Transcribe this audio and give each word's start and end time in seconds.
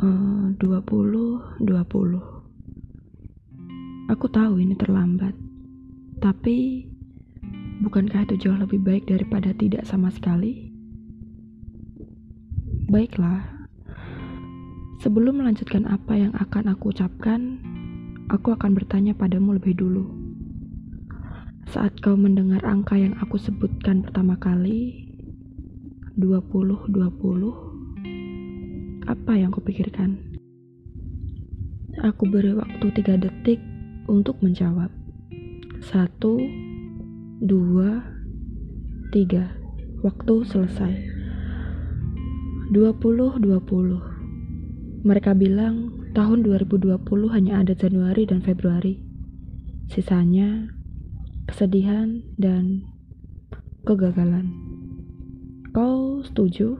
20, 0.00 0.56
20. 0.56 1.60
Aku 4.08 4.26
tahu 4.32 4.56
ini 4.56 4.72
terlambat, 4.72 5.36
tapi 6.24 6.88
bukankah 7.84 8.24
itu 8.24 8.48
jauh 8.48 8.56
lebih 8.56 8.80
baik 8.80 9.04
daripada 9.04 9.52
tidak 9.52 9.84
sama 9.84 10.08
sekali? 10.08 10.72
Baiklah, 12.88 13.44
sebelum 15.04 15.44
melanjutkan 15.44 15.84
apa 15.84 16.16
yang 16.16 16.32
akan 16.32 16.72
aku 16.72 16.96
ucapkan, 16.96 17.60
aku 18.32 18.56
akan 18.56 18.72
bertanya 18.72 19.12
padamu 19.12 19.60
lebih 19.60 19.76
dulu. 19.76 20.08
Saat 21.68 22.00
kau 22.00 22.16
mendengar 22.16 22.64
angka 22.64 22.96
yang 22.96 23.20
aku 23.20 23.36
sebutkan 23.36 24.00
pertama 24.00 24.40
kali, 24.40 25.12
20-20, 26.16 27.69
apa 29.10 29.34
yang 29.34 29.50
kau 29.50 29.58
pikirkan? 29.58 30.22
Aku 31.98 32.30
beri 32.30 32.54
waktu 32.54 32.94
tiga 32.94 33.18
detik 33.18 33.58
untuk 34.06 34.38
menjawab. 34.38 34.86
Satu, 35.82 36.38
dua, 37.42 38.06
tiga. 39.10 39.50
Waktu 40.06 40.46
selesai. 40.46 40.94
Dua 42.70 42.94
puluh, 42.94 43.34
dua 43.42 43.58
puluh. 43.58 43.98
Mereka 45.02 45.34
bilang 45.34 46.06
tahun 46.14 46.46
2020 46.46 47.02
hanya 47.34 47.66
ada 47.66 47.74
Januari 47.74 48.30
dan 48.30 48.46
Februari. 48.46 49.02
Sisanya 49.90 50.70
kesedihan 51.50 52.22
dan 52.38 52.86
kegagalan. 53.82 54.54
Kau 55.74 56.22
setuju? 56.22 56.78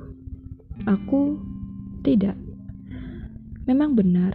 Aku 0.86 1.49
tidak. 2.00 2.36
Memang 3.68 3.94
benar, 3.94 4.34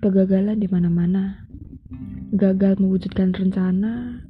kegagalan 0.00 0.58
di 0.58 0.66
mana-mana 0.70 1.42
gagal 2.32 2.80
mewujudkan 2.80 3.36
rencana, 3.36 4.24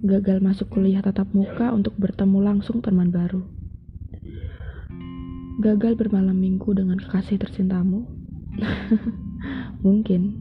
gagal 0.00 0.40
masuk 0.40 0.72
kuliah 0.72 1.04
tatap 1.04 1.28
muka 1.36 1.68
untuk 1.68 1.92
bertemu 2.00 2.40
langsung 2.40 2.80
teman 2.80 3.12
baru, 3.12 3.44
gagal 5.60 6.00
bermalam 6.00 6.32
minggu 6.32 6.72
dengan 6.72 6.96
kekasih 6.96 7.36
tercintamu, 7.36 8.08
mungkin, 9.84 10.32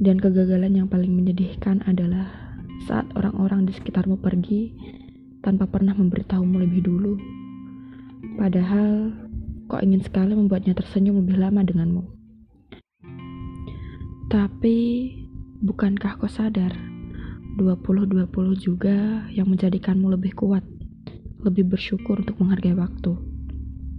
dan 0.00 0.16
kegagalan 0.16 0.72
yang 0.72 0.88
paling 0.88 1.12
menyedihkan 1.12 1.84
adalah 1.84 2.32
saat 2.88 3.04
orang-orang 3.12 3.68
di 3.68 3.76
sekitarmu 3.76 4.24
pergi 4.24 4.72
tanpa 5.44 5.68
pernah 5.68 5.92
memberitahumu 5.92 6.64
lebih 6.64 6.80
dulu. 6.80 7.20
Padahal, 8.40 9.12
kau 9.72 9.80
ingin 9.80 10.04
sekali 10.04 10.36
membuatnya 10.36 10.76
tersenyum 10.76 11.24
lebih 11.24 11.40
lama 11.40 11.64
denganmu. 11.64 12.04
Tapi 14.28 14.76
Bukankah 15.62 16.18
kau 16.18 16.26
sadar, 16.26 16.74
20-20 17.54 18.26
juga 18.58 19.22
yang 19.30 19.46
menjadikanmu 19.46 20.10
lebih 20.10 20.34
kuat, 20.34 20.66
lebih 21.38 21.70
bersyukur 21.70 22.18
untuk 22.18 22.42
menghargai 22.42 22.74
waktu. 22.74 23.14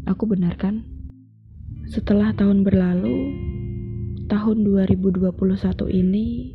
Aku 0.04 0.28
benar 0.28 0.60
kan? 0.60 0.84
Setelah 1.88 2.36
tahun 2.36 2.68
berlalu, 2.68 3.16
tahun 4.28 4.68
2021 4.68 5.32
ini, 5.88 6.52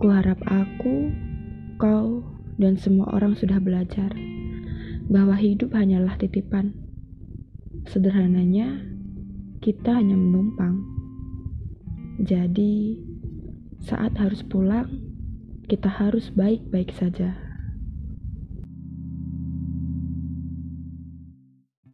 kuharap 0.00 0.40
aku, 0.48 1.12
kau, 1.76 2.24
dan 2.56 2.80
semua 2.80 3.12
orang 3.12 3.36
sudah 3.36 3.60
belajar 3.60 4.08
bahwa 5.04 5.36
hidup 5.36 5.76
hanyalah 5.76 6.16
titipan. 6.16 6.72
Sederhananya, 7.90 8.78
kita 9.58 9.98
hanya 9.98 10.14
menumpang. 10.14 10.78
Jadi, 12.22 12.94
saat 13.82 14.14
harus 14.14 14.46
pulang, 14.46 14.86
kita 15.66 15.90
harus 15.90 16.30
baik-baik 16.30 16.94
saja. 16.94 17.49